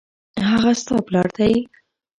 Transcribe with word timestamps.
هغه 0.49 0.71
ستا 0.81 0.95
پلار 1.07 1.27
دی 1.37 1.53